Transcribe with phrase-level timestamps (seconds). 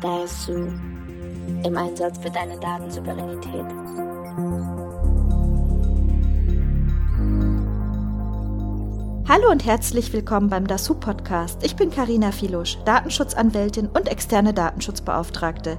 [0.00, 0.72] Da ist Sue
[1.62, 3.66] im Einsatz für deine Datensouveränität.
[9.32, 11.62] Hallo und herzlich willkommen beim DASU Podcast.
[11.62, 15.78] Ich bin Karina Filusch, Datenschutzanwältin und externe Datenschutzbeauftragte.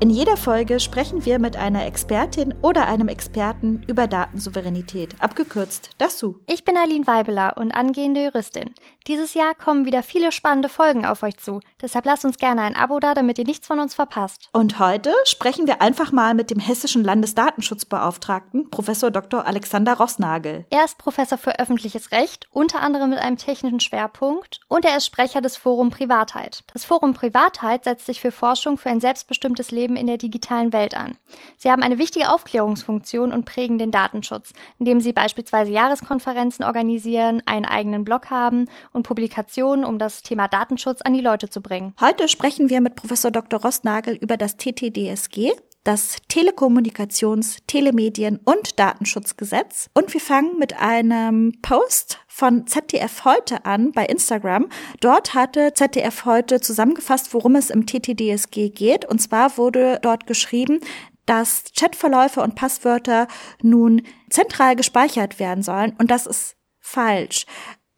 [0.00, 6.36] In jeder Folge sprechen wir mit einer Expertin oder einem Experten über Datensouveränität, abgekürzt DASU.
[6.46, 8.74] Ich bin Aline Weibeler und angehende Juristin.
[9.06, 11.60] Dieses Jahr kommen wieder viele spannende Folgen auf euch zu.
[11.80, 14.50] Deshalb lasst uns gerne ein Abo da, damit ihr nichts von uns verpasst.
[14.52, 19.46] Und heute sprechen wir einfach mal mit dem hessischen Landesdatenschutzbeauftragten, Professor Dr.
[19.46, 20.66] Alexander Rossnagel.
[20.70, 25.06] Er ist Professor für öffentliches Recht, unter anderem mit einem technischen Schwerpunkt, und er ist
[25.06, 26.64] Sprecher des Forum Privatheit.
[26.72, 30.72] Das Forum Privatheit setzt sich für Forschung für ein selbstbestimmtes Leben Leben in der digitalen
[30.72, 31.16] Welt an.
[31.56, 37.64] Sie haben eine wichtige Aufklärungsfunktion und prägen den Datenschutz, indem sie beispielsweise Jahreskonferenzen organisieren, einen
[37.64, 41.94] eigenen Blog haben und Publikationen, um das Thema Datenschutz an die Leute zu bringen.
[42.00, 43.60] Heute sprechen wir mit Professor Dr.
[43.60, 45.52] Rostnagel über das TTDSG,
[45.84, 49.88] das Telekommunikations-, Telemedien- und Datenschutzgesetz.
[49.94, 54.68] Und wir fangen mit einem Post von ZDF heute an bei Instagram.
[55.00, 59.04] Dort hatte ZDF heute zusammengefasst, worum es im TTDSG geht.
[59.04, 60.80] Und zwar wurde dort geschrieben,
[61.26, 63.28] dass Chatverläufe und Passwörter
[63.62, 65.94] nun zentral gespeichert werden sollen.
[65.98, 67.46] Und das ist falsch.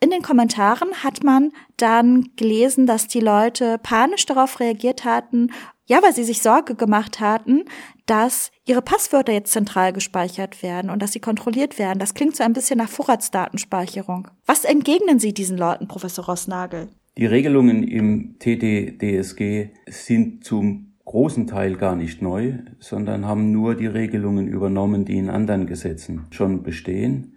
[0.01, 5.53] In den Kommentaren hat man dann gelesen, dass die Leute panisch darauf reagiert hatten
[5.87, 7.65] ja, weil sie sich Sorge gemacht hatten,
[8.07, 11.99] dass ihre Passwörter jetzt zentral gespeichert werden und dass sie kontrolliert werden.
[11.99, 14.29] Das klingt so ein bisschen nach Vorratsdatenspeicherung.
[14.47, 16.89] Was entgegnen Sie diesen Leuten, Professor Rossnagel?
[17.19, 23.87] Die Regelungen im TTDSG sind zum großen Teil gar nicht neu, sondern haben nur die
[23.87, 27.37] Regelungen übernommen, die in anderen Gesetzen schon bestehen.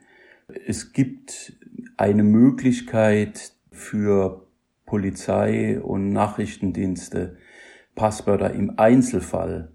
[0.66, 1.54] Es gibt
[1.98, 4.48] eine Möglichkeit für
[4.86, 7.38] Polizei und Nachrichtendienste,
[7.96, 9.72] Passwörter im Einzelfall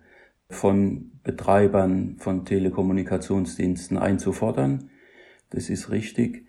[0.48, 4.90] von Betreibern von Telekommunikationsdiensten einzufordern.
[5.50, 6.46] Das ist richtig.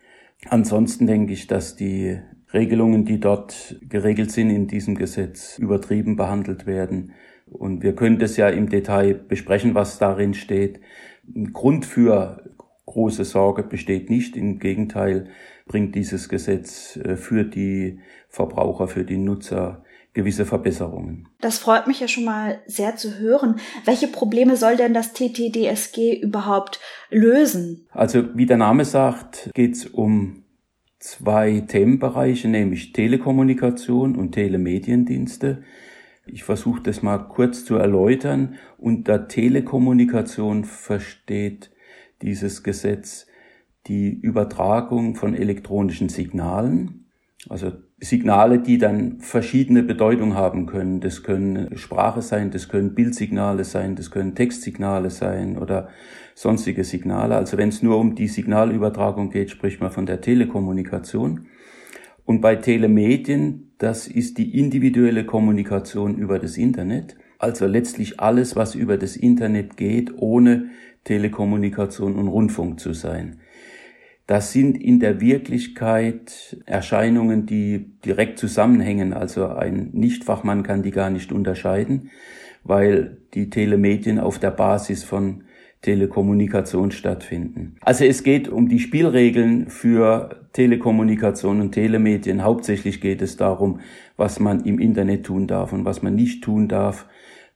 [0.47, 2.19] Ansonsten denke ich, dass die
[2.53, 7.13] Regelungen, die dort geregelt sind in diesem Gesetz, übertrieben behandelt werden.
[7.45, 10.79] Und wir können das ja im Detail besprechen, was darin steht.
[11.33, 12.43] Ein Grund für
[12.85, 14.35] große Sorge besteht nicht.
[14.35, 15.29] Im Gegenteil
[15.65, 17.99] bringt dieses Gesetz äh, für die
[18.29, 19.83] Verbraucher, für die Nutzer
[20.13, 21.29] gewisse Verbesserungen.
[21.39, 23.59] Das freut mich ja schon mal sehr zu hören.
[23.85, 26.79] Welche Probleme soll denn das TTDSG überhaupt
[27.09, 27.87] lösen?
[27.91, 30.43] Also wie der Name sagt, geht es um
[30.99, 35.63] zwei Themenbereiche, nämlich Telekommunikation und Telemediendienste.
[36.25, 38.55] Ich versuche das mal kurz zu erläutern.
[38.77, 41.71] Unter Telekommunikation versteht
[42.21, 43.27] dieses Gesetz
[43.87, 47.00] die Übertragung von elektronischen Signalen,
[47.49, 51.01] also Signale, die dann verschiedene Bedeutung haben können.
[51.01, 55.89] Das können Sprache sein, das können Bildsignale sein, das können Textsignale sein oder
[56.35, 57.35] sonstige Signale.
[57.35, 61.47] Also wenn es nur um die Signalübertragung geht, spricht man von der Telekommunikation.
[62.25, 67.15] Und bei Telemedien, das ist die individuelle Kommunikation über das Internet.
[67.39, 70.69] Also letztlich alles, was über das Internet geht, ohne
[71.03, 73.39] Telekommunikation und Rundfunk zu sein.
[74.31, 79.11] Das sind in der Wirklichkeit Erscheinungen, die direkt zusammenhängen.
[79.11, 82.11] Also ein Nichtfachmann kann die gar nicht unterscheiden,
[82.63, 85.43] weil die Telemedien auf der Basis von
[85.81, 87.75] Telekommunikation stattfinden.
[87.81, 92.41] Also es geht um die Spielregeln für Telekommunikation und Telemedien.
[92.41, 93.81] Hauptsächlich geht es darum,
[94.15, 97.05] was man im Internet tun darf und was man nicht tun darf,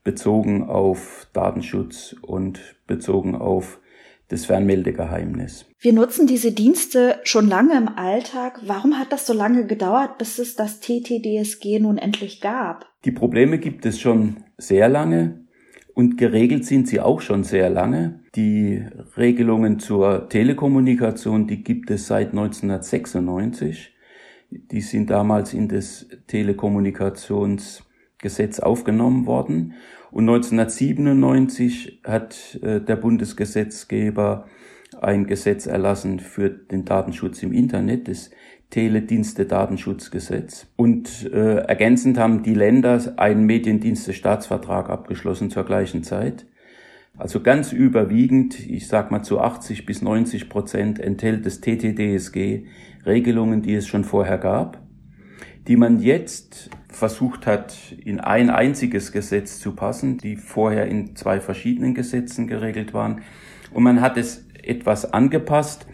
[0.03, 3.79] bezogen auf Datenschutz und bezogen auf
[4.27, 5.65] das Fernmeldegeheimnis.
[5.79, 8.59] Wir nutzen diese Dienste schon lange im Alltag.
[8.65, 12.87] Warum hat das so lange gedauert, bis es das TTDSG nun endlich gab?
[13.05, 15.45] Die Probleme gibt es schon sehr lange
[15.93, 18.21] und geregelt sind sie auch schon sehr lange.
[18.35, 18.83] Die
[19.15, 23.93] Regelungen zur Telekommunikation, die gibt es seit 1996.
[24.49, 29.75] Die sind damals in das Telekommunikationsgesetz aufgenommen worden
[30.11, 34.45] und 1997 hat äh, der Bundesgesetzgeber
[35.01, 38.31] ein Gesetz erlassen für den Datenschutz im Internet, das
[38.69, 40.67] Teledienste-Datenschutzgesetz.
[40.75, 46.45] Und äh, ergänzend haben die Länder einen Mediendienste-Staatsvertrag abgeschlossen zur gleichen Zeit.
[47.17, 52.65] Also ganz überwiegend, ich sag mal zu 80 bis 90 Prozent enthält das TTDSG
[53.05, 54.84] Regelungen, die es schon vorher gab,
[55.67, 61.39] die man jetzt versucht hat, in ein einziges Gesetz zu passen, die vorher in zwei
[61.39, 63.21] verschiedenen Gesetzen geregelt waren.
[63.73, 65.87] Und man hat es etwas angepasst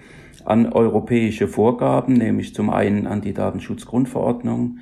[0.45, 4.79] an europäische Vorgaben, nämlich zum einen an die Datenschutzgrundverordnung,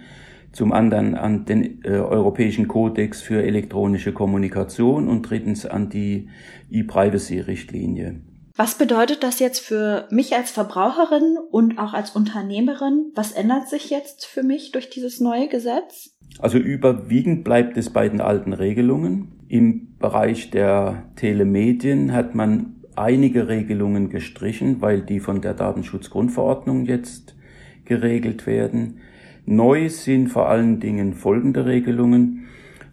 [0.51, 6.29] zum anderen an den äh, Europäischen Kodex für elektronische Kommunikation und drittens an die
[6.71, 8.21] E-Privacy-Richtlinie.
[8.59, 13.13] Was bedeutet das jetzt für mich als Verbraucherin und auch als Unternehmerin?
[13.15, 16.13] Was ändert sich jetzt für mich durch dieses neue Gesetz?
[16.39, 19.45] Also überwiegend bleibt es bei den alten Regelungen.
[19.47, 27.37] Im Bereich der Telemedien hat man einige Regelungen gestrichen, weil die von der Datenschutzgrundverordnung jetzt
[27.85, 28.99] geregelt werden.
[29.45, 32.47] Neu sind vor allen Dingen folgende Regelungen.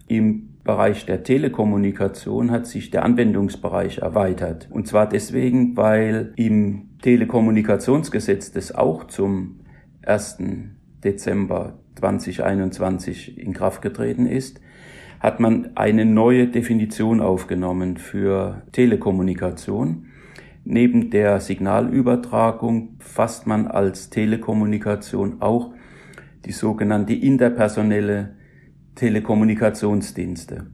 [0.07, 4.67] Im Bereich der Telekommunikation hat sich der Anwendungsbereich erweitert.
[4.69, 9.61] Und zwar deswegen, weil im Telekommunikationsgesetz, das auch zum
[10.05, 10.37] 1.
[11.03, 14.61] Dezember 2021 in Kraft getreten ist,
[15.19, 20.05] hat man eine neue Definition aufgenommen für Telekommunikation.
[20.63, 25.73] Neben der Signalübertragung fasst man als Telekommunikation auch
[26.45, 28.36] die sogenannte interpersonelle
[28.97, 30.71] Telekommunikationsdienste.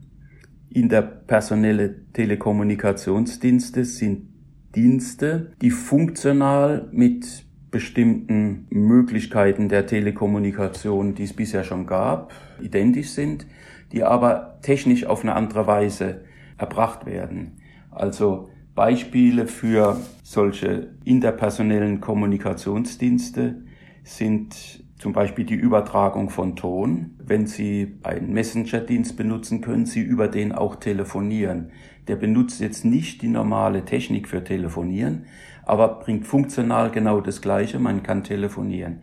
[0.70, 4.28] Interpersonelle Telekommunikationsdienste sind
[4.74, 12.32] Dienste, die funktional mit bestimmten Möglichkeiten der Telekommunikation, die es bisher schon gab,
[12.62, 13.46] identisch sind,
[13.92, 16.24] die aber technisch auf eine andere Weise
[16.56, 17.58] erbracht werden.
[17.90, 23.64] Also Beispiele für solche interpersonellen Kommunikationsdienste
[24.02, 27.10] sind zum Beispiel die Übertragung von Ton.
[27.22, 31.72] Wenn Sie einen Messenger-Dienst benutzen, können Sie über den auch telefonieren.
[32.08, 35.26] Der benutzt jetzt nicht die normale Technik für Telefonieren,
[35.66, 37.78] aber bringt funktional genau das Gleiche.
[37.78, 39.00] Man kann telefonieren.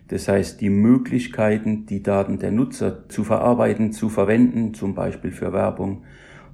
[0.08, 5.52] Das heißt, die Möglichkeiten, die Daten der Nutzer zu verarbeiten, zu verwenden, zum Beispiel für
[5.52, 6.04] Werbung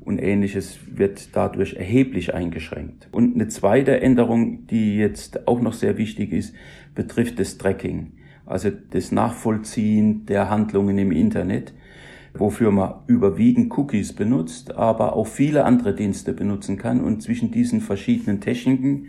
[0.01, 3.09] und ähnliches, wird dadurch erheblich eingeschränkt.
[3.11, 6.55] Und eine zweite Änderung, die jetzt auch noch sehr wichtig ist,
[6.95, 8.13] betrifft das Tracking,
[8.47, 11.75] also das Nachvollziehen der Handlungen im Internet
[12.35, 17.01] wofür man überwiegend Cookies benutzt, aber auch viele andere Dienste benutzen kann.
[17.01, 19.09] Und zwischen diesen verschiedenen Techniken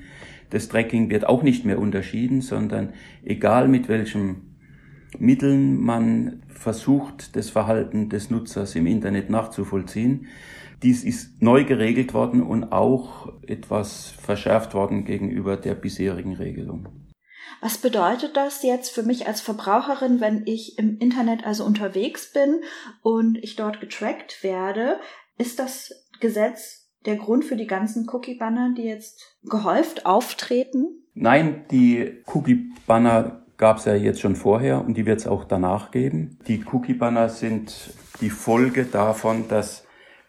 [0.52, 2.90] das Tracking wird auch nicht mehr unterschieden, sondern
[3.24, 4.42] egal mit welchem
[5.18, 10.28] Mitteln man versucht, das Verhalten des Nutzers im Internet nachzuvollziehen.
[10.84, 16.88] Dies ist neu geregelt worden und auch etwas verschärft worden gegenüber der bisherigen Regelung.
[17.62, 22.62] Was bedeutet das jetzt für mich als Verbraucherin, wenn ich im Internet also unterwegs bin
[23.04, 25.00] und ich dort getrackt werde?
[25.38, 31.04] Ist das Gesetz der Grund für die ganzen Cookie-Banner, die jetzt gehäuft auftreten?
[31.14, 35.92] Nein, die Cookie-Banner gab es ja jetzt schon vorher und die wird es auch danach
[35.92, 36.40] geben.
[36.48, 37.92] Die Cookie-Banner sind
[38.22, 39.86] die Folge davon, dass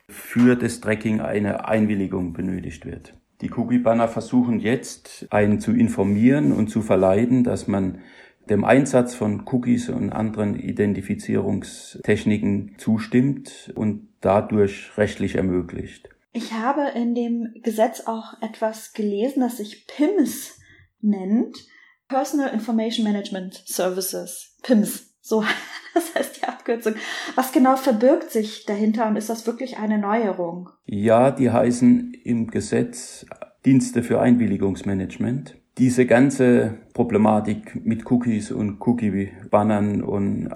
[0.06, 3.14] für das Tracking eine Einwilligung benötigt wird.
[3.42, 7.98] Die Cookie-Banner versuchen jetzt, einen zu informieren und zu verleiten, dass man
[8.48, 16.08] dem Einsatz von Cookies und anderen Identifizierungstechniken zustimmt und dadurch rechtlich ermöglicht.
[16.32, 20.58] Ich habe in dem Gesetz auch etwas gelesen, das sich PIMS
[21.00, 21.58] nennt.
[22.08, 24.56] Personal Information Management Services.
[24.62, 25.11] PIMS.
[25.22, 25.44] So,
[25.94, 26.94] das heißt die Abkürzung.
[27.36, 30.68] Was genau verbirgt sich dahinter und ist das wirklich eine Neuerung?
[30.84, 33.24] Ja, die heißen im Gesetz
[33.64, 35.56] Dienste für Einwilligungsmanagement.
[35.78, 40.48] Diese ganze Problematik mit Cookies und Cookie-Bannern und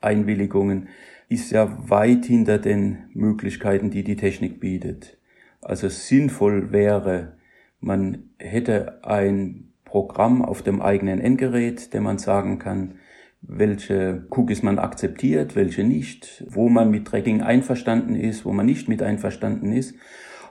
[0.00, 0.88] Einwilligungen
[1.28, 5.16] ist ja weit hinter den Möglichkeiten, die die Technik bietet.
[5.62, 7.36] Also sinnvoll wäre,
[7.80, 12.94] man hätte ein Programm auf dem eigenen Endgerät, dem man sagen kann,
[13.42, 18.88] welche Cookies man akzeptiert, welche nicht, wo man mit Tracking einverstanden ist, wo man nicht
[18.88, 19.94] mit einverstanden ist.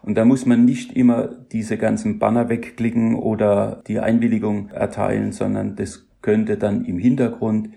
[0.02, 5.76] Und da muss man nicht immer diese ganzen Banner wegklicken oder die Einwilligung erteilen, sondern
[5.76, 7.70] das könnte dann im Hintergrund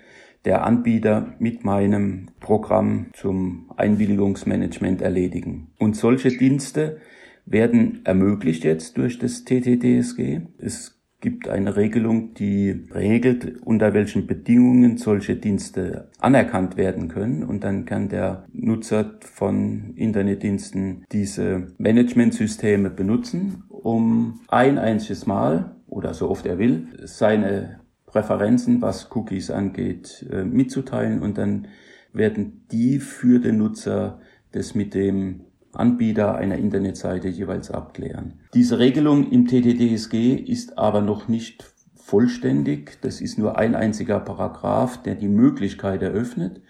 [0.45, 5.69] der Anbieter mit meinem Programm zum Einwilligungsmanagement erledigen.
[5.79, 6.99] Und solche Dienste
[7.47, 10.41] werden ermöglicht jetzt durch das TTDSG.
[10.59, 17.45] Es gibt eine Regelung, die regelt, unter welchen Bedingungen solche Dienste anerkannt werden können.
[17.45, 26.13] Und dann kann der Nutzer von Internetdiensten diese Managementsysteme benutzen, um ein einziges Mal oder
[26.13, 31.69] so oft er will, seine Präferenzen, was Cookies angeht, äh, mitzuteilen und dann
[32.13, 38.41] werden die für den Nutzer das mit dem Anbieter einer Internetseite jeweils abklären.
[38.55, 42.99] Diese Regelung im TTDSG ist aber noch nicht vollständig.
[43.01, 46.61] Das ist nur ein einziger Paragraph, der die Möglichkeit eröffnet.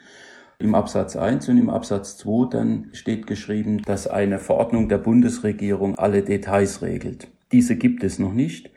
[0.59, 5.99] Im Absatz 1 und im Absatz 2 dann steht geschrieben, dass eine Verordnung der Bundesregierung
[5.99, 7.29] alle Details regelt.
[7.51, 8.71] Diese gibt es noch nicht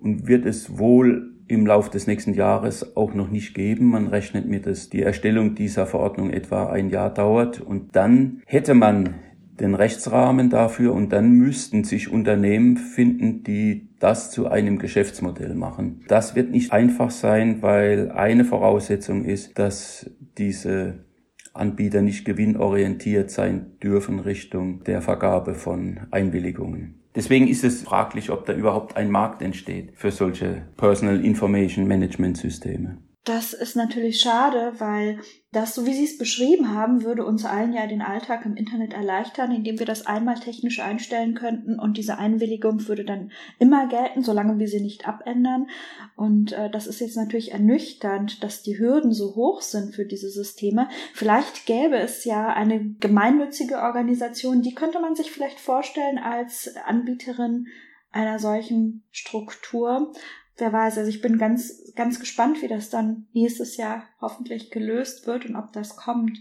[0.00, 3.86] und wird es wohl im Lauf des nächsten Jahres auch noch nicht geben.
[3.86, 8.74] Man rechnet mit, dass die Erstellung dieser Verordnung etwa ein Jahr dauert und dann hätte
[8.74, 9.14] man
[9.60, 16.04] den Rechtsrahmen dafür und dann müssten sich Unternehmen finden, die das zu einem Geschäftsmodell machen.
[16.08, 21.06] Das wird nicht einfach sein, weil eine Voraussetzung ist, dass diese
[21.54, 27.02] Anbieter nicht gewinnorientiert sein dürfen Richtung der Vergabe von Einwilligungen.
[27.14, 32.36] Deswegen ist es fraglich, ob da überhaupt ein Markt entsteht für solche Personal Information Management
[32.36, 32.98] Systeme.
[33.26, 35.18] Das ist natürlich schade, weil
[35.50, 38.92] das, so wie Sie es beschrieben haben, würde uns allen ja den Alltag im Internet
[38.92, 44.22] erleichtern, indem wir das einmal technisch einstellen könnten und diese Einwilligung würde dann immer gelten,
[44.22, 45.66] solange wir sie nicht abändern.
[46.14, 50.30] Und äh, das ist jetzt natürlich ernüchternd, dass die Hürden so hoch sind für diese
[50.30, 50.88] Systeme.
[51.12, 57.66] Vielleicht gäbe es ja eine gemeinnützige Organisation, die könnte man sich vielleicht vorstellen als Anbieterin
[58.12, 60.12] einer solchen Struktur,
[60.58, 65.26] wer weiß, also ich bin ganz, ganz gespannt, wie das dann nächstes Jahr hoffentlich gelöst
[65.26, 66.40] wird und ob das kommt.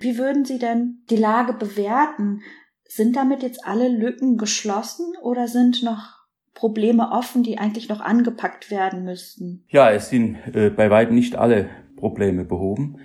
[0.00, 2.42] Wie würden Sie denn die Lage bewerten?
[2.86, 8.70] Sind damit jetzt alle Lücken geschlossen oder sind noch Probleme offen, die eigentlich noch angepackt
[8.70, 9.64] werden müssten?
[9.68, 12.98] Ja, es sind äh, bei weitem nicht alle Probleme behoben.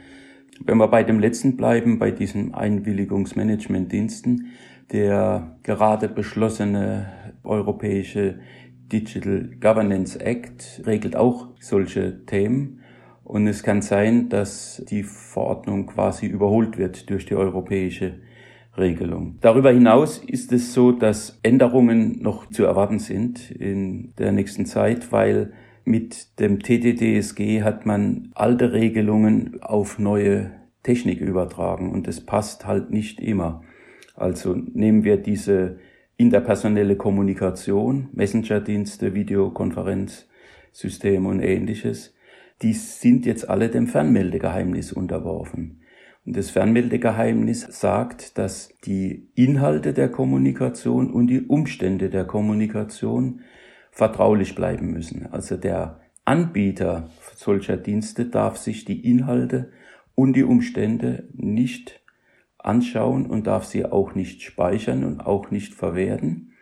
[0.61, 4.51] Wenn wir bei dem letzten bleiben, bei diesen Einwilligungsmanagementdiensten,
[4.91, 8.39] der gerade beschlossene europäische
[8.91, 12.81] Digital Governance Act regelt auch solche Themen.
[13.23, 18.15] Und es kann sein, dass die Verordnung quasi überholt wird durch die europäische
[18.77, 19.37] Regelung.
[19.41, 25.11] Darüber hinaus ist es so, dass Änderungen noch zu erwarten sind in der nächsten Zeit,
[25.11, 25.53] weil
[25.85, 30.51] mit dem TTDSG hat man alte Regelungen auf neue
[30.83, 33.63] Technik übertragen und das passt halt nicht immer.
[34.15, 35.79] Also nehmen wir diese
[36.19, 42.13] interpersonelle Kommunikation, Messenger-Dienste, Videokonferenzsysteme und ähnliches,
[42.61, 45.79] die sind jetzt alle dem Fernmeldegeheimnis unterworfen.
[46.25, 53.39] Und das Fernmeldegeheimnis sagt, dass die Inhalte der Kommunikation und die Umstände der Kommunikation
[53.89, 55.27] vertraulich bleiben müssen.
[55.31, 59.71] Also der Anbieter solcher Dienste darf sich die Inhalte
[60.15, 61.98] und die Umstände nicht
[62.69, 66.53] anschauen und darf sie auch nicht speichern und auch nicht verwerten.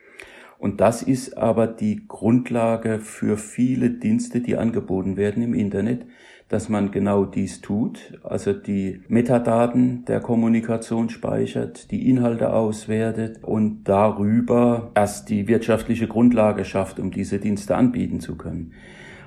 [0.59, 6.05] Und das ist aber die Grundlage für viele Dienste, die angeboten werden im Internet,
[6.49, 13.83] dass man genau dies tut, also die Metadaten der Kommunikation speichert, die Inhalte auswertet und
[13.83, 18.71] darüber erst die wirtschaftliche Grundlage schafft, um diese Dienste anbieten zu können.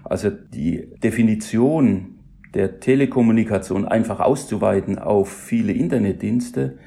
[0.03, 2.20] Also die Definition
[2.54, 6.78] der Telekommunikation einfach auszuweiten auf viele Internetdienste,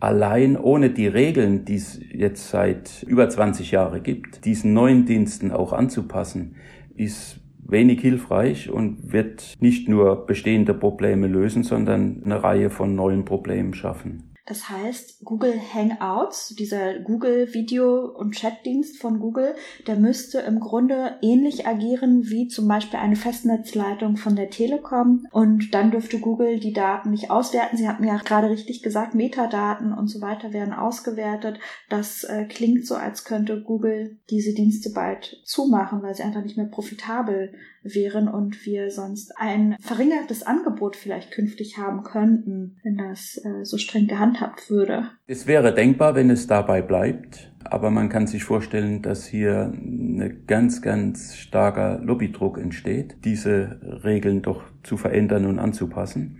[0.00, 5.50] allein ohne die Regeln, die es jetzt seit über 20 Jahren gibt, diesen neuen Diensten
[5.50, 6.56] auch anzupassen,
[6.94, 13.24] ist wenig hilfreich und wird nicht nur bestehende Probleme lösen, sondern eine Reihe von neuen
[13.24, 14.35] Problemen schaffen.
[14.46, 19.56] Das heißt, Google Hangouts, dieser Google Video- und Chatdienst von Google,
[19.88, 25.26] der müsste im Grunde ähnlich agieren wie zum Beispiel eine Festnetzleitung von der Telekom.
[25.32, 27.76] Und dann dürfte Google die Daten nicht auswerten.
[27.76, 31.58] Sie hatten ja gerade richtig gesagt, Metadaten und so weiter werden ausgewertet.
[31.88, 36.56] Das äh, klingt so, als könnte Google diese Dienste bald zumachen, weil sie einfach nicht
[36.56, 37.52] mehr profitabel
[37.94, 43.78] wären und wir sonst ein verringertes Angebot vielleicht künftig haben könnten, wenn das äh, so
[43.78, 45.10] streng gehandhabt würde.
[45.26, 50.44] Es wäre denkbar, wenn es dabei bleibt, aber man kann sich vorstellen, dass hier ein
[50.46, 56.38] ganz, ganz starker Lobbydruck entsteht, diese Regeln doch zu verändern und anzupassen.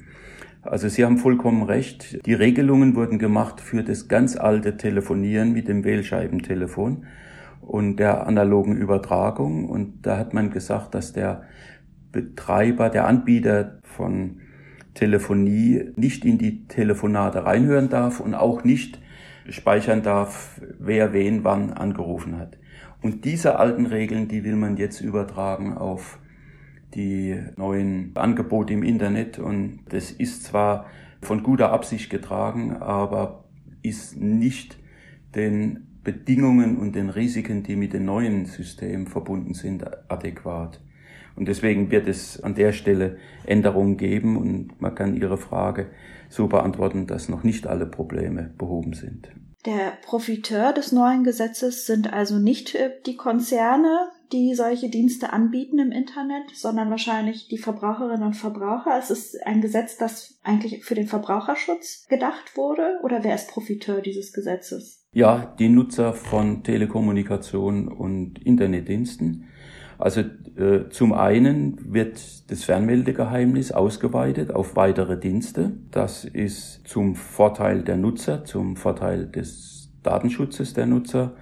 [0.63, 2.27] Also Sie haben vollkommen recht.
[2.27, 7.07] Die Regelungen wurden gemacht für das ganz alte Telefonieren mit dem Wählscheibentelefon
[7.67, 9.69] und der analogen Übertragung.
[9.69, 11.43] Und da hat man gesagt, dass der
[12.13, 14.41] Betreiber, der Anbieter von
[14.95, 19.01] Telefonie nicht in die Telefonate reinhören darf und auch nicht
[19.49, 22.57] speichern darf, wer wen wann angerufen hat.
[23.03, 26.19] Und diese alten Regeln, die will man jetzt übertragen auf
[26.95, 29.39] die neuen Angebote im Internet.
[29.39, 30.87] Und das ist zwar
[31.21, 33.45] von guter Absicht getragen, aber
[33.83, 34.79] ist nicht
[35.35, 40.81] den Bedingungen und den Risiken, die mit dem neuen System verbunden sind, adäquat.
[41.35, 45.91] Und deswegen wird es an der Stelle Änderungen geben und man kann Ihre Frage
[46.29, 49.29] so beantworten, dass noch nicht alle Probleme behoben sind.
[49.67, 55.81] Der Profiteur des neuen Gesetzes sind also nicht äh, die Konzerne, die solche Dienste anbieten
[55.81, 58.97] im Internet, sondern wahrscheinlich die Verbraucherinnen und Verbraucher.
[58.97, 63.01] Es ist ein Gesetz, das eigentlich für den Verbraucherschutz gedacht wurde.
[63.03, 65.06] Oder wer ist Profiteur dieses Gesetzes?
[65.17, 69.45] Ja, die Nutzer von Telekommunikation und Internetdiensten.
[69.97, 75.73] Also äh, zum einen wird das Fernmeldegeheimnis ausgeweitet auf weitere Dienste.
[75.91, 81.33] Das ist zum Vorteil der Nutzer, zum Vorteil des Datenschutzes der Nutzer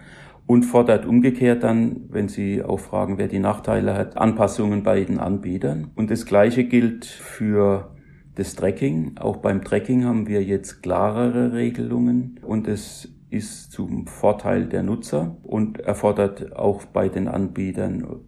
[0.46, 5.18] und fordert umgekehrt dann, wenn Sie auch fragen, wer die Nachteile hat, Anpassungen bei den
[5.18, 5.90] Anbietern.
[5.96, 7.92] Und das Gleiche gilt für
[8.36, 9.16] das Tracking.
[9.18, 15.36] Auch beim Tracking haben wir jetzt klarere Regelungen und es ist zum Vorteil der Nutzer
[15.42, 18.24] und erfordert auch bei den Anbietern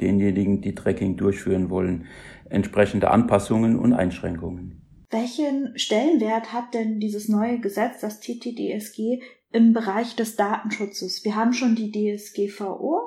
[0.00, 2.06] denjenigen, die Tracking durchführen wollen,
[2.50, 4.82] entsprechende Anpassungen und Einschränkungen.
[5.10, 9.20] Welchen Stellenwert hat denn dieses neue Gesetz, das TTDSG,
[9.52, 11.24] im Bereich des Datenschutzes?
[11.24, 13.00] Wir haben schon die DSGVO.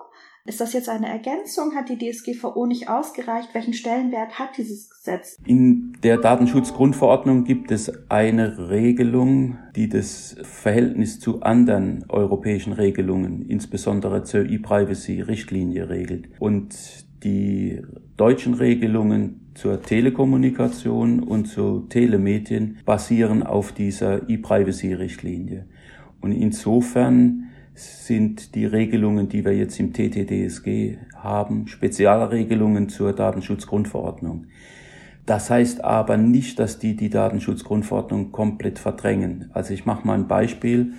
[0.47, 1.73] Ist das jetzt eine Ergänzung?
[1.73, 3.49] Hat die DSGVO nicht ausgereicht?
[3.53, 5.37] Welchen Stellenwert hat dieses Gesetz?
[5.43, 14.23] In der Datenschutzgrundverordnung gibt es eine Regelung, die das Verhältnis zu anderen europäischen Regelungen, insbesondere
[14.23, 16.29] zur E-Privacy-Richtlinie regelt.
[16.37, 16.75] Und
[17.23, 17.81] die
[18.15, 25.65] deutschen Regelungen zur Telekommunikation und zu Telemedien basieren auf dieser E-Privacy-Richtlinie.
[26.21, 27.44] Und insofern
[27.75, 34.47] sind die Regelungen, die wir jetzt im TTDSG haben, Spezialregelungen zur Datenschutzgrundverordnung.
[35.25, 39.49] Das heißt aber nicht, dass die die Datenschutzgrundverordnung komplett verdrängen.
[39.53, 40.93] Also ich mache mal ein Beispiel.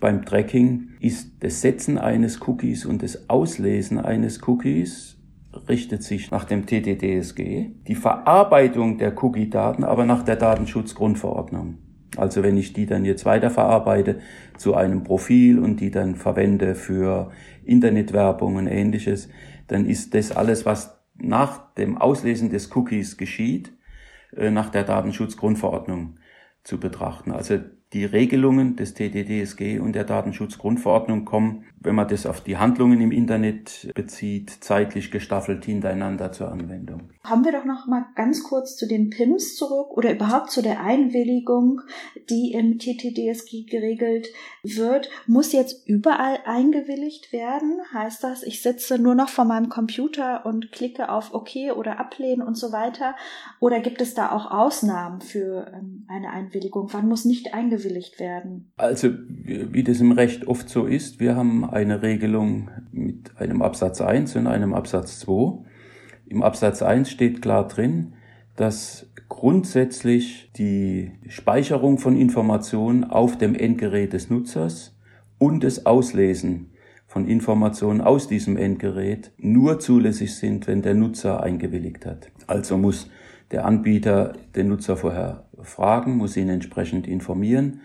[0.00, 5.18] Beim Tracking ist das Setzen eines Cookies und das Auslesen eines Cookies
[5.68, 11.78] richtet sich nach dem TTDSG, die Verarbeitung der Cookie-Daten aber nach der Datenschutzgrundverordnung.
[12.16, 14.20] Also wenn ich die dann jetzt weiterverarbeite
[14.56, 17.30] zu einem Profil und die dann verwende für
[17.64, 19.28] Internetwerbung und ähnliches,
[19.66, 23.72] dann ist das alles, was nach dem Auslesen des Cookies geschieht,
[24.36, 26.18] äh, nach der Datenschutzgrundverordnung
[26.62, 27.30] zu betrachten.
[27.32, 27.60] Also
[27.94, 33.12] die Regelungen des TTDSG und der Datenschutzgrundverordnung kommen, wenn man das auf die Handlungen im
[33.12, 37.02] Internet bezieht, zeitlich gestaffelt hintereinander zur Anwendung.
[37.22, 40.82] Kommen wir doch noch mal ganz kurz zu den PIMs zurück oder überhaupt zu der
[40.82, 41.82] Einwilligung,
[42.28, 44.28] die im TTDSG geregelt
[44.62, 45.08] wird.
[45.26, 47.80] Muss jetzt überall eingewilligt werden?
[47.92, 52.42] Heißt das, ich sitze nur noch vor meinem Computer und klicke auf OK oder Ablehnen
[52.42, 53.14] und so weiter?
[53.60, 56.88] Oder gibt es da auch Ausnahmen für ähm, eine Einwilligung?
[56.92, 58.72] Wann muss nicht eingewilligt bewilligt werden?
[58.76, 64.00] Also wie das im Recht oft so ist, wir haben eine Regelung mit einem Absatz
[64.00, 65.64] 1 und einem Absatz 2.
[66.26, 68.14] Im Absatz 1 steht klar drin,
[68.56, 74.96] dass grundsätzlich die Speicherung von Informationen auf dem Endgerät des Nutzers
[75.38, 76.70] und das Auslesen
[77.06, 82.30] von Informationen aus diesem Endgerät nur zulässig sind, wenn der Nutzer eingewilligt hat.
[82.46, 83.10] Also muss
[83.54, 87.82] der Anbieter den Nutzer vorher fragen, muss ihn entsprechend informieren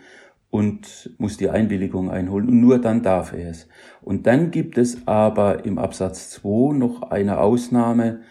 [0.49, 3.67] und muss die Einwilligung einholen und nur dann darf er es.
[4.01, 8.21] Und dann gibt es aber im Absatz 2 noch eine Ausnahme,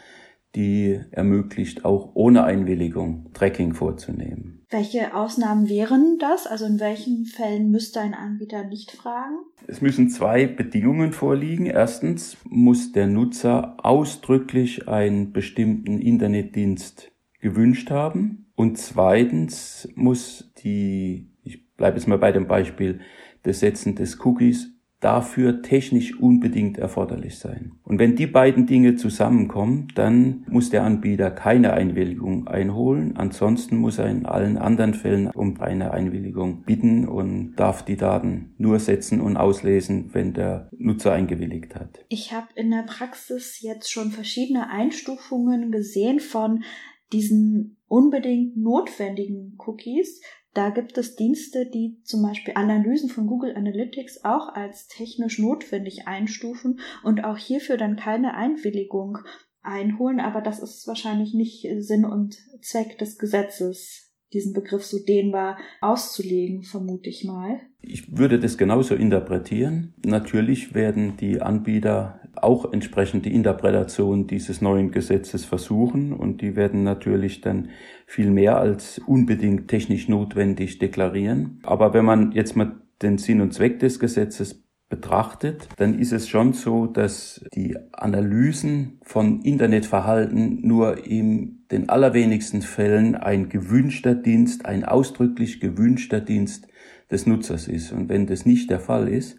[0.56, 4.66] die ermöglicht, auch ohne Einwilligung Tracking vorzunehmen.
[4.68, 6.48] Welche Ausnahmen wären das?
[6.48, 9.36] Also in welchen Fällen müsste ein Anbieter nicht fragen?
[9.68, 11.66] Es müssen zwei Bedingungen vorliegen.
[11.66, 18.46] Erstens muss der Nutzer ausdrücklich einen bestimmten Internetdienst gewünscht haben.
[18.54, 23.00] Und zweitens muss die, ich bleibe jetzt mal bei dem Beispiel
[23.44, 27.72] des Setzen des Cookies, dafür technisch unbedingt erforderlich sein.
[27.84, 33.16] Und wenn die beiden Dinge zusammenkommen, dann muss der Anbieter keine Einwilligung einholen.
[33.16, 38.54] Ansonsten muss er in allen anderen Fällen um eine Einwilligung bitten und darf die Daten
[38.58, 42.04] nur setzen und auslesen, wenn der Nutzer eingewilligt hat.
[42.08, 46.64] Ich habe in der Praxis jetzt schon verschiedene Einstufungen gesehen von
[47.12, 50.20] diesen unbedingt notwendigen Cookies.
[50.54, 56.08] Da gibt es Dienste, die zum Beispiel Analysen von Google Analytics auch als technisch notwendig
[56.08, 59.18] einstufen und auch hierfür dann keine Einwilligung
[59.62, 60.20] einholen.
[60.20, 64.07] Aber das ist wahrscheinlich nicht Sinn und Zweck des Gesetzes.
[64.32, 67.60] Diesen Begriff so dehnbar auszulegen, vermute ich mal.
[67.80, 69.94] Ich würde das genauso interpretieren.
[70.04, 76.84] Natürlich werden die Anbieter auch entsprechend die Interpretation dieses neuen Gesetzes versuchen und die werden
[76.84, 77.70] natürlich dann
[78.06, 81.60] viel mehr als unbedingt technisch notwendig deklarieren.
[81.62, 86.28] Aber wenn man jetzt mal den Sinn und Zweck des Gesetzes betrachtet, dann ist es
[86.28, 94.64] schon so, dass die Analysen von Internetverhalten nur in den allerwenigsten Fällen ein gewünschter Dienst,
[94.64, 96.68] ein ausdrücklich gewünschter Dienst
[97.10, 97.92] des Nutzers ist.
[97.92, 99.36] Und wenn das nicht der Fall ist,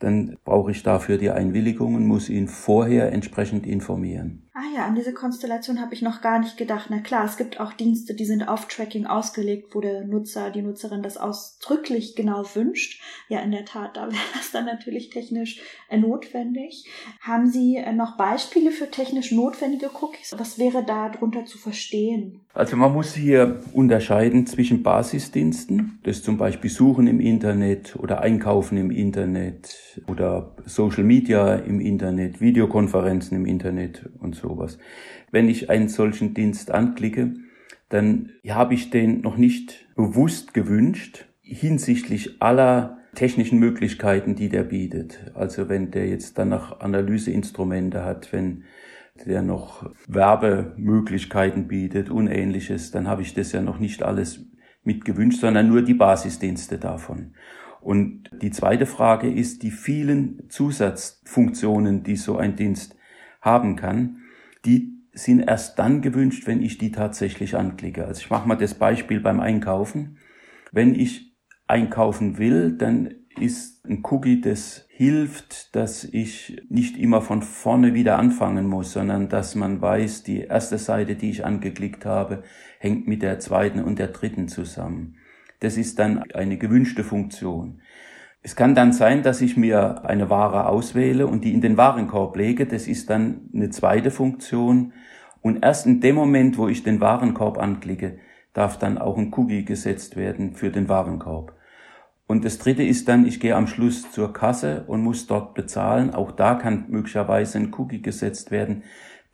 [0.00, 4.47] dann brauche ich dafür die Einwilligung und muss ihn vorher entsprechend informieren.
[4.60, 6.88] Ah ja, an diese Konstellation habe ich noch gar nicht gedacht.
[6.90, 10.62] Na klar, es gibt auch Dienste, die sind auf Tracking ausgelegt, wo der Nutzer, die
[10.62, 13.00] Nutzerin das ausdrücklich genau wünscht.
[13.28, 16.84] Ja, in der Tat, da wäre das dann natürlich technisch äh, notwendig.
[17.20, 20.34] Haben Sie äh, noch Beispiele für technisch notwendige Cookies?
[20.36, 22.40] Was wäre da drunter zu verstehen?
[22.52, 28.76] Also man muss hier unterscheiden zwischen Basisdiensten, das zum Beispiel Suchen im Internet oder Einkaufen
[28.76, 34.78] im Internet oder Social Media im Internet, Videokonferenzen im Internet und so sowas.
[35.30, 37.34] Wenn ich einen solchen Dienst anklicke,
[37.88, 45.32] dann habe ich den noch nicht bewusst gewünscht hinsichtlich aller technischen Möglichkeiten, die der bietet.
[45.34, 48.64] Also wenn der jetzt dann noch Analyseinstrumente hat, wenn
[49.26, 54.46] der noch Werbemöglichkeiten bietet und ähnliches, dann habe ich das ja noch nicht alles
[54.84, 57.34] mitgewünscht, sondern nur die Basisdienste davon.
[57.80, 62.96] Und die zweite Frage ist die vielen Zusatzfunktionen, die so ein Dienst
[63.40, 64.18] haben kann
[64.64, 68.06] die sind erst dann gewünscht, wenn ich die tatsächlich anklicke.
[68.06, 70.18] Also ich mache mal das Beispiel beim Einkaufen.
[70.70, 77.42] Wenn ich einkaufen will, dann ist ein Cookie, das hilft, dass ich nicht immer von
[77.42, 82.42] vorne wieder anfangen muss, sondern dass man weiß, die erste Seite, die ich angeklickt habe,
[82.78, 85.16] hängt mit der zweiten und der dritten zusammen.
[85.60, 87.80] Das ist dann eine gewünschte Funktion.
[88.42, 92.36] Es kann dann sein, dass ich mir eine Ware auswähle und die in den Warenkorb
[92.36, 92.66] lege.
[92.66, 94.92] Das ist dann eine zweite Funktion.
[95.42, 98.18] Und erst in dem Moment, wo ich den Warenkorb anklicke,
[98.54, 101.52] darf dann auch ein Cookie gesetzt werden für den Warenkorb.
[102.26, 106.14] Und das dritte ist dann, ich gehe am Schluss zur Kasse und muss dort bezahlen.
[106.14, 108.82] Auch da kann möglicherweise ein Cookie gesetzt werden,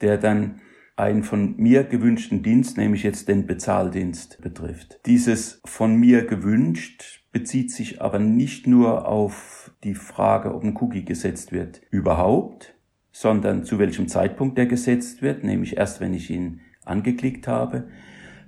[0.01, 0.61] der dann
[0.97, 5.01] einen von mir gewünschten Dienst, nämlich jetzt den Bezahldienst betrifft.
[5.07, 11.05] Dieses von mir gewünscht bezieht sich aber nicht nur auf die Frage, ob ein Cookie
[11.05, 12.75] gesetzt wird überhaupt,
[13.11, 17.89] sondern zu welchem Zeitpunkt er gesetzt wird, nämlich erst wenn ich ihn angeklickt habe,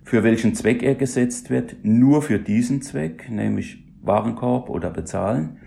[0.04, 5.59] für welchen Zweck er gesetzt wird, nur für diesen Zweck, nämlich Warenkorb oder Bezahlen.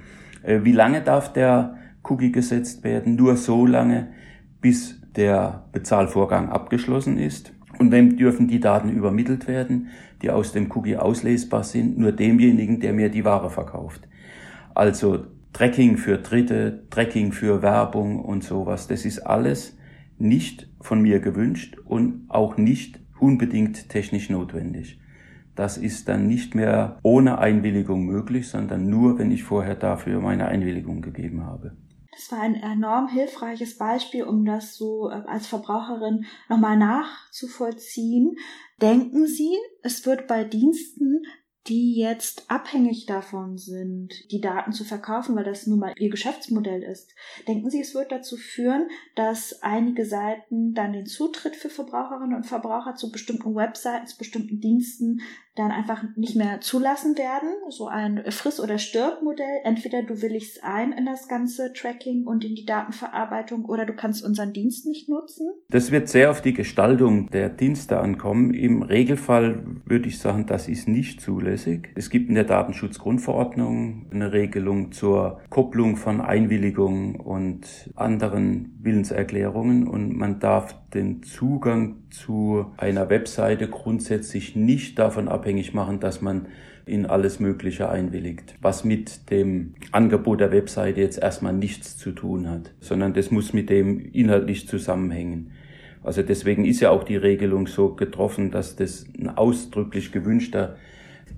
[0.44, 3.15] Äh, wie lange darf der Cookie gesetzt werden?
[3.15, 4.13] Nur so lange,
[4.62, 7.52] bis der Bezahlvorgang abgeschlossen ist.
[7.78, 9.90] Und wem dürfen die Daten übermittelt werden,
[10.22, 11.98] die aus dem Cookie auslesbar sind?
[11.98, 14.08] Nur demjenigen, der mir die Ware verkauft.
[14.74, 18.88] Also Tracking für Dritte, Tracking für Werbung und sowas.
[18.88, 19.78] Das ist alles
[20.18, 25.00] nicht von mir gewünscht und auch nicht unbedingt technisch notwendig.
[25.56, 30.48] Das ist dann nicht mehr ohne Einwilligung möglich, sondern nur, wenn ich vorher dafür meine
[30.48, 31.74] Einwilligung gegeben habe.
[32.20, 38.36] Das war ein enorm hilfreiches Beispiel, um das so äh, als Verbraucherin nochmal nachzuvollziehen.
[38.82, 41.22] Denken Sie, es wird bei Diensten
[41.70, 46.82] die jetzt abhängig davon sind, die Daten zu verkaufen, weil das nun mal ihr Geschäftsmodell
[46.82, 47.14] ist.
[47.48, 52.48] Denken Sie, es wird dazu führen, dass einige Seiten dann den Zutritt für Verbraucherinnen und
[52.48, 55.22] Verbraucher zu bestimmten Webseiten, zu bestimmten Diensten
[55.60, 57.50] dann einfach nicht mehr zulassen werden?
[57.69, 59.62] So ein Friss- oder Stirb-Modell.
[59.63, 64.24] Entweder du willigst ein in das ganze Tracking und in die Datenverarbeitung oder du kannst
[64.26, 65.52] unseren Dienst nicht nutzen?
[65.69, 68.54] Das wird sehr auf die Gestaltung der Dienste ankommen.
[68.54, 71.89] Im Regelfall würde ich sagen, das ist nicht zulässig.
[71.95, 80.15] Es gibt in der Datenschutzgrundverordnung eine Regelung zur Kopplung von Einwilligung und anderen Willenserklärungen und
[80.15, 86.47] man darf den Zugang zu einer Webseite grundsätzlich nicht davon abhängig machen, dass man
[86.86, 92.49] in alles Mögliche einwilligt, was mit dem Angebot der Webseite jetzt erstmal nichts zu tun
[92.49, 95.52] hat, sondern das muss mit dem inhaltlich zusammenhängen.
[96.04, 100.78] Also deswegen ist ja auch die Regelung so getroffen, dass das ein ausdrücklich gewünschter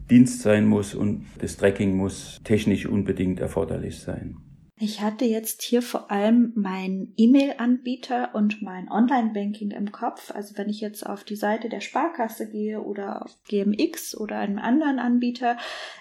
[0.09, 4.37] Dienst sein muss und das Tracking muss technisch unbedingt erforderlich sein.
[4.83, 10.31] Ich hatte jetzt hier vor allem meinen E-Mail-Anbieter und mein Online-Banking im Kopf.
[10.31, 14.57] Also wenn ich jetzt auf die Seite der Sparkasse gehe oder auf GMX oder einem
[14.57, 15.57] anderen Anbieter,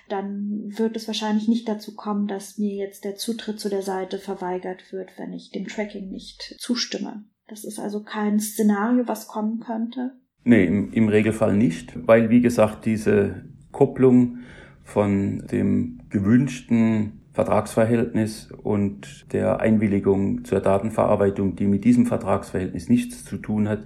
[0.09, 4.17] dann wird es wahrscheinlich nicht dazu kommen, dass mir jetzt der Zutritt zu der Seite
[4.17, 7.25] verweigert wird, wenn ich dem Tracking nicht zustimme.
[7.49, 10.13] Das ist also kein Szenario, was kommen könnte.
[10.43, 14.39] Nee, im, im Regelfall nicht, weil wie gesagt diese Kopplung
[14.85, 23.39] von dem gewünschten Vertragsverhältnis und der Einwilligung zur Datenverarbeitung, die mit diesem Vertragsverhältnis nichts zu
[23.39, 23.85] tun hat,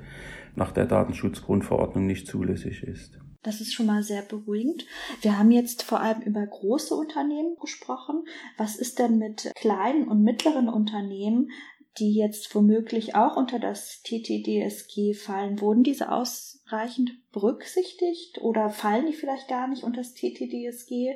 [0.57, 3.21] nach der Datenschutzgrundverordnung nicht zulässig ist.
[3.45, 4.87] Das ist schon mal sehr beruhigend.
[5.23, 8.25] Wir haben jetzt vor allem über große Unternehmen gesprochen.
[8.57, 11.51] Was ist denn mit kleinen und mittleren Unternehmen,
[11.99, 15.61] die jetzt womöglich auch unter das TTDSG fallen?
[15.61, 21.15] Wurden diese ausreichend berücksichtigt oder fallen die vielleicht gar nicht unter das TTDSG?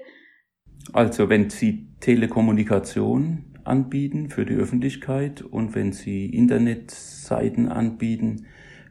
[0.92, 8.46] Also wenn Sie Telekommunikation anbieten für die Öffentlichkeit und wenn Sie Internetseiten anbieten,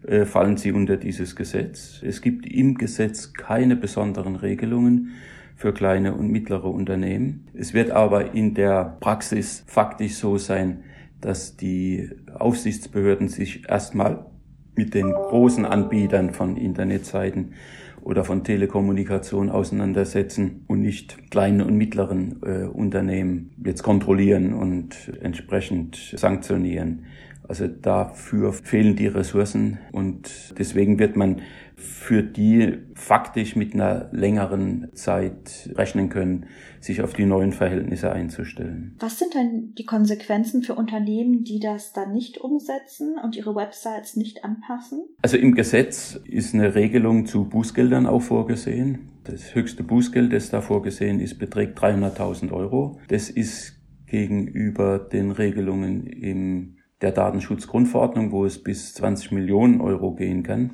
[0.07, 2.01] äh, fallen sie unter dieses Gesetz.
[2.03, 5.11] Es gibt im Gesetz keine besonderen Regelungen
[5.55, 7.47] für kleine und mittlere Unternehmen.
[7.53, 10.83] Es wird aber in der Praxis faktisch so sein,
[11.19, 14.27] dass die Aufsichtsbehörden sich erstmal
[14.75, 17.53] mit den großen Anbietern von Internetseiten
[18.01, 26.13] oder von Telekommunikation auseinandersetzen und nicht kleinen und mittleren äh, Unternehmen jetzt kontrollieren und entsprechend
[26.15, 27.05] sanktionieren.
[27.47, 31.41] Also dafür fehlen die Ressourcen und deswegen wird man
[31.77, 36.47] für die faktisch mit einer längeren Zeit rechnen können,
[36.79, 38.95] sich auf die neuen Verhältnisse einzustellen.
[38.99, 44.15] Was sind denn die Konsequenzen für Unternehmen, die das dann nicht umsetzen und ihre Websites
[44.15, 45.05] nicht anpassen?
[45.21, 49.11] Also im Gesetz ist eine Regelung zu Bußgeldern auch vorgesehen.
[49.23, 52.99] Das höchste Bußgeld, das da vorgesehen ist, beträgt 300.000 Euro.
[53.07, 53.75] Das ist
[54.07, 60.71] gegenüber den Regelungen im der Datenschutzgrundverordnung, wo es bis 20 Millionen Euro gehen kann.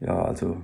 [0.00, 0.62] Ja, also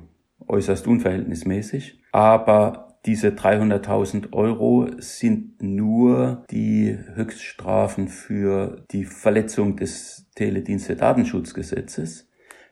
[0.49, 2.01] äußerst unverhältnismäßig.
[2.12, 12.29] Aber diese 300.000 Euro sind nur die Höchststrafen für die Verletzung des Teledienste-Datenschutzgesetzes.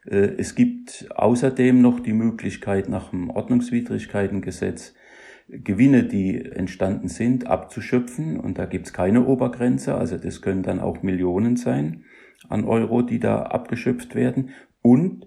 [0.06, 4.94] Äh, es gibt außerdem noch die Möglichkeit, nach dem Ordnungswidrigkeitengesetz
[5.48, 8.40] Gewinne, die entstanden sind, abzuschöpfen.
[8.40, 9.94] Und da gibt es keine Obergrenze.
[9.94, 12.04] Also das können dann auch Millionen sein
[12.48, 14.50] an Euro, die da abgeschöpft werden.
[14.82, 15.26] Und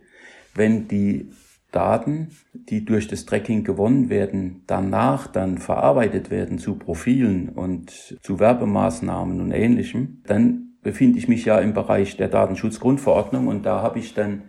[0.57, 1.29] wenn die
[1.71, 8.39] Daten, die durch das Tracking gewonnen werden, danach dann verarbeitet werden zu Profilen und zu
[8.39, 13.99] Werbemaßnahmen und ähnlichem, dann befinde ich mich ja im Bereich der Datenschutzgrundverordnung und da habe
[13.99, 14.43] ich dann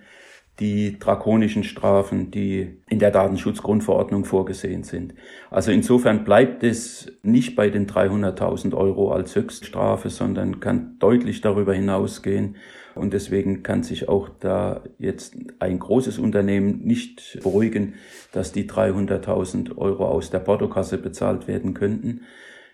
[0.60, 5.14] die drakonischen Strafen, die in der Datenschutzgrundverordnung vorgesehen sind.
[5.50, 11.74] Also insofern bleibt es nicht bei den 300.000 Euro als Höchststrafe, sondern kann deutlich darüber
[11.74, 12.56] hinausgehen.
[12.96, 17.94] Und deswegen kann sich auch da jetzt ein großes Unternehmen nicht beruhigen,
[18.32, 22.22] dass die 300.000 Euro aus der Portokasse bezahlt werden könnten.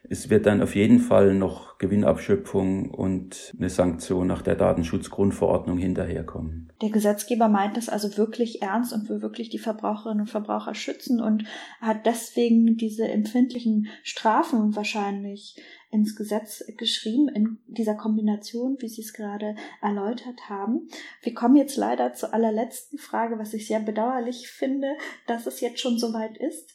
[0.09, 6.73] Es wird dann auf jeden Fall noch Gewinnabschöpfung und eine Sanktion nach der Datenschutzgrundverordnung hinterherkommen.
[6.83, 11.21] Der Gesetzgeber meint das also wirklich ernst und will wirklich die Verbraucherinnen und Verbraucher schützen
[11.21, 11.45] und
[11.81, 15.57] hat deswegen diese empfindlichen Strafen wahrscheinlich
[15.91, 20.89] ins Gesetz geschrieben, in dieser Kombination, wie Sie es gerade erläutert haben.
[21.23, 25.81] Wir kommen jetzt leider zur allerletzten Frage, was ich sehr bedauerlich finde, dass es jetzt
[25.81, 26.75] schon soweit ist.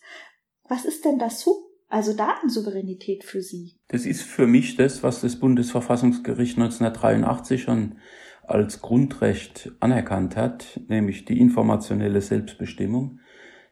[0.67, 3.73] Was ist denn das Sub also Datensouveränität für Sie?
[3.87, 7.95] Das ist für mich das, was das Bundesverfassungsgericht 1983 schon
[8.43, 13.19] als Grundrecht anerkannt hat, nämlich die informationelle Selbstbestimmung,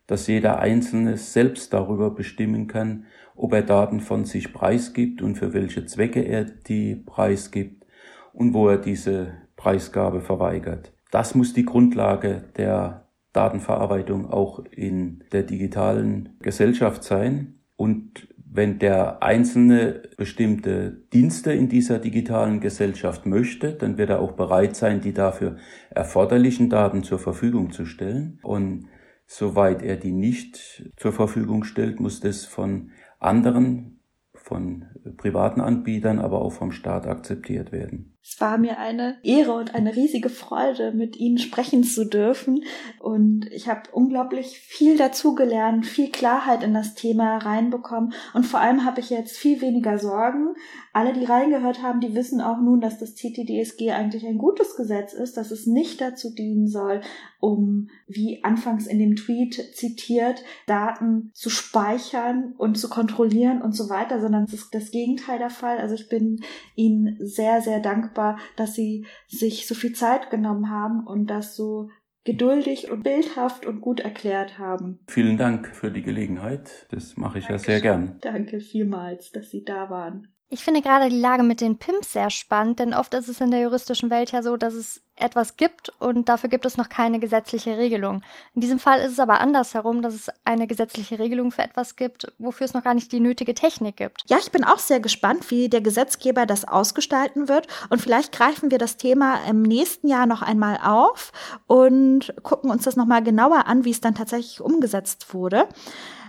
[0.06, 5.54] dass jeder Einzelne selbst darüber bestimmen kann, ob er Daten von sich preisgibt und für
[5.54, 7.86] welche Zwecke er die preisgibt
[8.34, 10.94] und wo er diese Preisgabe verweigert.
[11.12, 17.57] Das muss die Grundlage der Datenverarbeitung auch in der digitalen Gesellschaft sein.
[17.78, 24.32] Und wenn der Einzelne bestimmte Dienste in dieser digitalen Gesellschaft möchte, dann wird er auch
[24.34, 25.58] bereit sein, die dafür
[25.92, 28.40] erforderlichen Daten zur Verfügung zu stellen.
[28.42, 28.88] Und
[29.28, 34.00] soweit er die nicht zur Verfügung stellt, muss das von anderen
[34.34, 34.86] von
[35.18, 38.17] privaten Anbietern, aber auch vom Staat akzeptiert werden.
[38.30, 42.66] Es war mir eine Ehre und eine riesige Freude, mit Ihnen sprechen zu dürfen.
[43.00, 48.12] Und ich habe unglaublich viel dazugelernt, viel Klarheit in das Thema reinbekommen.
[48.34, 50.56] Und vor allem habe ich jetzt viel weniger Sorgen.
[50.92, 55.14] Alle, die reingehört haben, die wissen auch nun, dass das TTDSG eigentlich ein gutes Gesetz
[55.14, 57.00] ist, dass es nicht dazu dienen soll,
[57.40, 63.90] um, wie anfangs in dem Tweet zitiert, Daten zu speichern und zu kontrollieren und so
[63.90, 65.78] weiter, sondern es ist das Gegenteil der Fall.
[65.78, 66.42] Also ich bin
[66.76, 68.17] Ihnen sehr, sehr dankbar,
[68.56, 71.90] dass Sie sich so viel Zeit genommen haben und das so
[72.24, 75.00] geduldig und bildhaft und gut erklärt haben.
[75.08, 76.86] Vielen Dank für die Gelegenheit.
[76.92, 77.74] Das mache ich Dankeschön.
[77.74, 78.18] ja sehr gern.
[78.22, 80.28] Danke vielmals, dass Sie da waren.
[80.50, 83.52] Ich finde gerade die Lage mit den PIMS sehr spannend, denn oft ist es in
[83.52, 87.20] der juristischen Welt ja so, dass es etwas gibt und dafür gibt es noch keine
[87.20, 88.22] gesetzliche Regelung.
[88.56, 92.32] In diesem Fall ist es aber andersherum, dass es eine gesetzliche Regelung für etwas gibt,
[92.38, 94.24] wofür es noch gar nicht die nötige Technik gibt.
[94.28, 98.72] Ja, ich bin auch sehr gespannt, wie der Gesetzgeber das ausgestalten wird und vielleicht greifen
[98.72, 101.32] wir das Thema im nächsten Jahr noch einmal auf
[101.68, 105.68] und gucken uns das nochmal genauer an, wie es dann tatsächlich umgesetzt wurde.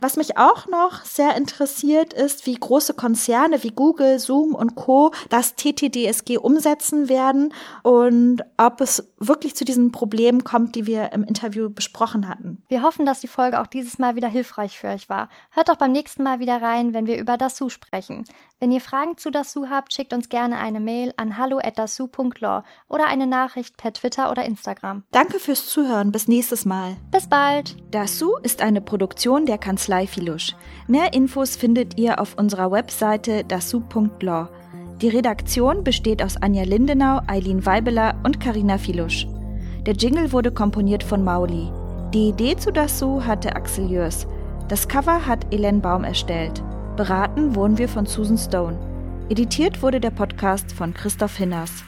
[0.00, 5.10] Was mich auch noch sehr interessiert, ist, wie große Konzerne wie Google, Zoom und Co.
[5.28, 11.24] das TTDSG umsetzen werden und ob es wirklich zu diesen Problemen kommt, die wir im
[11.24, 12.62] Interview besprochen hatten.
[12.68, 15.28] Wir hoffen, dass die Folge auch dieses Mal wieder hilfreich für euch war.
[15.50, 18.24] Hört doch beim nächsten Mal wieder rein, wenn wir über Dasu sprechen.
[18.60, 23.26] Wenn ihr Fragen zu Dasu habt, schickt uns gerne eine Mail an hallo@dasu.law oder eine
[23.26, 25.04] Nachricht per Twitter oder Instagram.
[25.12, 26.10] Danke fürs Zuhören.
[26.10, 26.96] Bis nächstes Mal.
[27.12, 27.76] Bis bald.
[27.92, 30.56] Dasu ist eine Produktion der Kanzlei Filusch.
[30.86, 34.48] Mehr Infos findet ihr auf unserer Webseite dasu.law.
[35.00, 39.28] Die Redaktion besteht aus Anja Lindenau, Eileen Weibeler und Karina Filusch.
[39.86, 41.70] Der Jingle wurde komponiert von Mauli.
[42.12, 44.26] Die Idee zu Dasu hatte Axel Jörs.
[44.66, 46.64] Das Cover hat Elen Baum erstellt.
[46.96, 48.76] Beraten wurden wir von Susan Stone.
[49.28, 51.84] Editiert wurde der Podcast von Christoph Hinners.